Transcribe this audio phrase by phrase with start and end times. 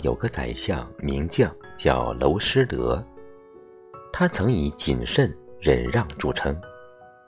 [0.00, 3.02] 有个宰相名将，叫娄师德。
[4.12, 6.58] 他曾以谨慎忍让著称，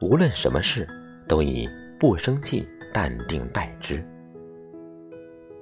[0.01, 0.89] 无论什么事
[1.29, 1.69] 都以
[2.01, 4.03] 不生气、淡定待之。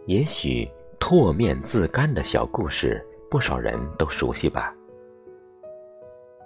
[0.06, 0.68] 也许
[1.00, 4.72] 唾面自干的小故事，不少人都熟悉吧。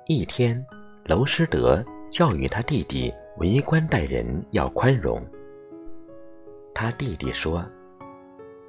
[0.07, 0.65] 一天，
[1.05, 5.23] 娄师德教育他弟弟为官待人要宽容。
[6.75, 7.65] 他弟弟说：“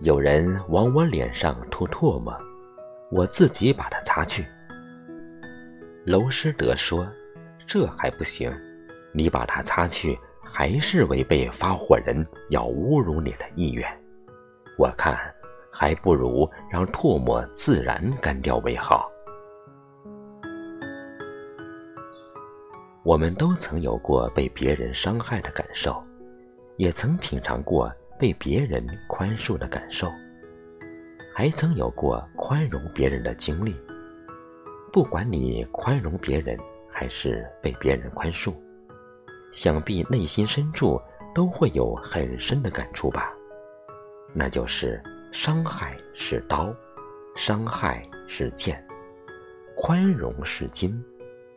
[0.03, 2.35] 有人往我脸上吐唾沫，
[3.11, 4.43] 我自己把它擦去。”
[6.05, 7.07] 娄师德说
[7.67, 8.51] ：“这还不行，
[9.13, 13.87] 你把它擦去，还是违背发火人要侮辱你的意愿。
[14.75, 15.15] 我看，
[15.71, 19.07] 还不如让唾沫自然干掉为好。”
[23.03, 26.03] 我们都曾有过被别人伤害的感受，
[26.77, 30.07] 也曾品尝过被别人宽恕的感受，
[31.33, 33.75] 还曾有过宽容别人的经历。
[34.93, 36.55] 不管你宽容别人
[36.87, 38.53] 还是被别人宽恕，
[39.51, 41.01] 想必内心深处
[41.33, 43.33] 都会有很深的感触吧？
[44.35, 46.71] 那就是伤害是刀，
[47.35, 48.85] 伤害是剑，
[49.75, 51.03] 宽容是金，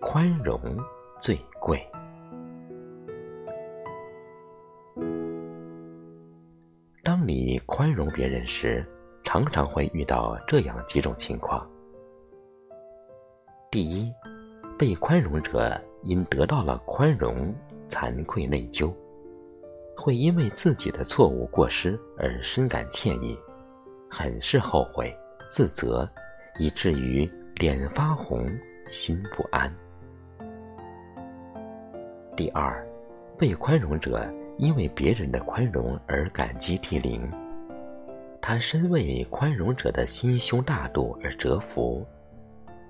[0.01, 0.59] 宽容。
[1.21, 1.87] 最贵。
[7.27, 8.87] 你宽容别人时，
[9.25, 11.67] 常常会遇到这样几种情况：
[13.71, 14.13] 第一，
[14.79, 17.55] 被宽容者因得到了宽容，
[17.89, 18.93] 惭愧内疚，
[19.97, 23.39] 会因为自己的错误过失而深感歉意，
[24.11, 25.11] 很是后悔、
[25.51, 26.07] 自责，
[26.59, 28.47] 以至于脸发红、
[28.87, 29.75] 心不安。
[32.37, 32.87] 第二，
[33.39, 37.31] 被宽容者因为别人的宽容而感激涕零，
[38.41, 42.07] 他深为宽容者的心胸大度而折服，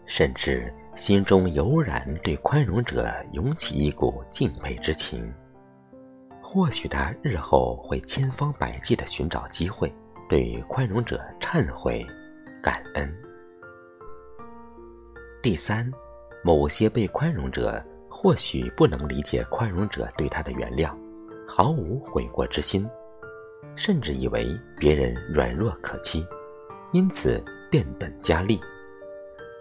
[0.06, 5.32] 甚至心中油然对宽容者涌起一股敬佩之情。
[6.42, 9.92] 或许他日后会千方百计地寻找机会，
[10.28, 12.06] 对宽容者忏悔、
[12.62, 13.12] 感恩。
[15.42, 15.90] 第三，
[16.42, 17.84] 某些被宽容者。
[18.16, 20.94] 或许不能理解宽容者对他的原谅，
[21.56, 22.84] 毫无悔过之心，
[23.76, 24.44] 甚至以为
[24.76, 26.26] 别人软弱可欺，
[26.92, 28.60] 因此变本加厉。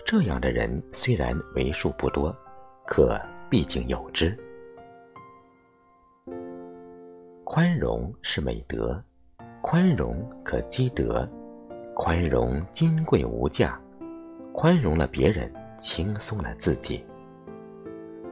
[0.04, 2.36] 这样的人虽然为数不多，
[2.88, 4.36] 可毕竟有之。
[7.44, 9.00] 宽容是美德，
[9.62, 11.30] 宽容可积德，
[11.94, 13.80] 宽容金贵无价，
[14.52, 17.06] 宽容了别人，轻松了自己。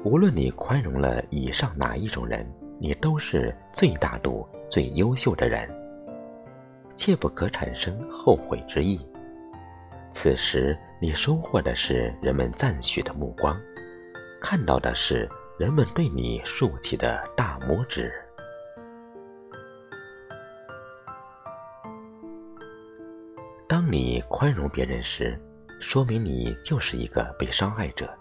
[0.04, 2.44] 无论你宽容了以上哪一种人，
[2.82, 5.70] 你都是最大度、最优秀的人，
[6.96, 9.00] 切不可产生后悔之意。
[10.12, 13.56] 此时，你收获的是人们赞许的目光，
[14.42, 18.12] 看到的是人们对你竖起的大拇指。
[23.68, 25.40] 当你宽容别人时，
[25.80, 28.12] 说明你就是一个被伤害者。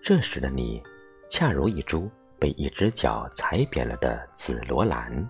[0.00, 0.80] 这时的你，
[1.28, 2.08] 恰如一株
[2.38, 5.28] 被一只脚踩扁了的紫罗兰。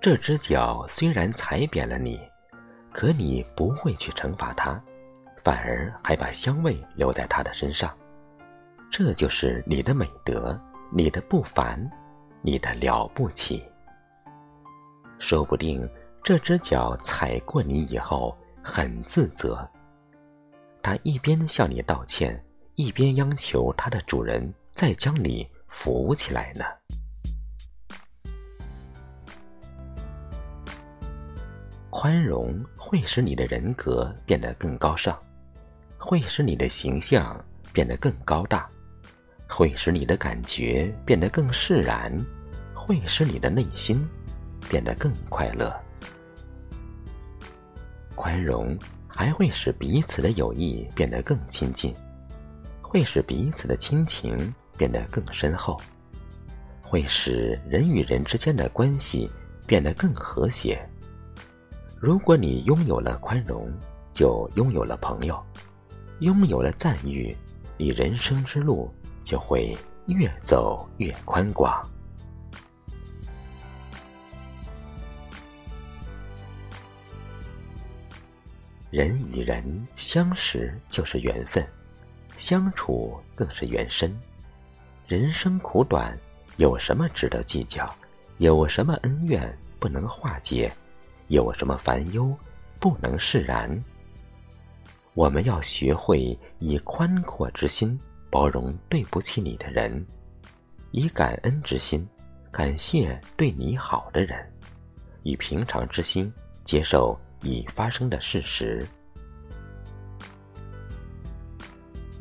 [0.00, 2.20] 这只脚虽然踩扁了你，
[2.92, 4.80] 可你不会去惩罚它，
[5.38, 7.96] 反而还把香味留在它的身上。
[8.90, 10.58] 这就是你的美德，
[10.90, 11.78] 你的不凡，
[12.42, 13.62] 你的了不起。
[15.18, 15.88] 说不定
[16.24, 19.68] 这只脚踩过你以后很自责，
[20.82, 22.42] 它一边向你道歉。
[22.76, 26.64] 一边央求它的主人再将你扶起来呢。
[31.88, 35.16] 宽容会使你的人格变得更高尚，
[35.98, 38.68] 会使你的形象变得更高大，
[39.48, 42.12] 会使你的感觉变得更释然，
[42.74, 44.06] 会使你的内心
[44.68, 45.74] 变得更快乐。
[48.14, 51.94] 宽容还会使彼此的友谊变得更亲近。
[52.82, 55.78] 会使彼此的亲情变得更深厚，
[56.80, 59.30] 会使人与人之间的关系
[59.66, 60.80] 变得更和谐。
[61.98, 63.70] 如果你拥有了宽容，
[64.10, 65.38] 就拥有了朋友，
[66.20, 67.36] 拥有了赞誉，
[67.76, 68.90] 你人生之路
[69.22, 71.86] 就会越走越宽广。
[78.88, 81.62] 人与人相识就是缘分。
[82.34, 84.18] 相处更是缘深，
[85.10, 86.16] 人生苦短，
[86.58, 87.92] 有什么值得计较？
[88.38, 90.72] 有什么恩怨不能化解？
[91.26, 92.32] 有什么烦忧
[92.78, 93.68] 不能释然。
[95.14, 97.98] 我们要学会以宽阔之心
[98.30, 100.06] 包容对不起你的人，
[100.92, 102.08] 以感恩之心
[102.52, 104.48] 感谢对你好的人，
[105.24, 108.86] 以平常之心接受已发生的事实。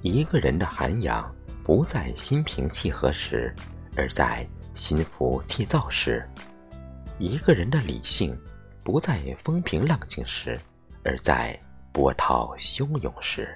[0.02, 1.32] 一个人的涵养
[1.69, 3.54] 不在心平气和时，
[3.95, 4.44] 而在
[4.74, 6.19] 心浮气躁时；
[7.19, 8.36] 一个人的理性
[8.83, 10.60] 不在风平浪静时，
[11.04, 11.56] 而在。
[11.92, 13.50] 波涛汹涌时，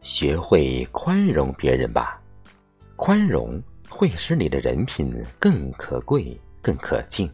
[0.00, 2.20] 学会宽容别人吧。
[2.96, 7.28] 宽容会使你的人品更可贵、更可敬；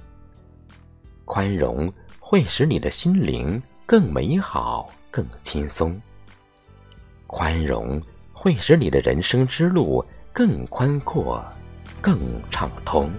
[1.24, 1.90] 宽容
[2.20, 5.92] 会使你的心灵更美好、更轻松；
[7.32, 7.98] 宽容
[8.30, 11.42] 会使你的人生之路更宽阔、
[11.98, 12.18] 更
[12.50, 13.10] 畅通。